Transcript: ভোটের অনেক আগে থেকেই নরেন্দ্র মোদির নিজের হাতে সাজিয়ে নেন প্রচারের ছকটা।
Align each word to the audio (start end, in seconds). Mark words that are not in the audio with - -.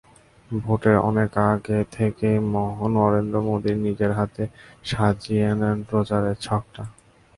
ভোটের 0.51 0.97
অনেক 1.09 1.31
আগে 1.47 1.79
থেকেই 1.91 2.37
নরেন্দ্র 2.95 3.37
মোদির 3.47 3.77
নিজের 3.77 4.11
হাতে 4.11 4.43
সাজিয়ে 4.89 5.49
নেন 5.59 5.77
প্রচারের 5.89 6.35
ছকটা। 6.45 6.83